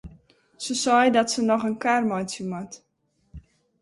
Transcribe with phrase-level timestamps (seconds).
[0.63, 2.73] Se seit dat se noch in kar meitsje moat.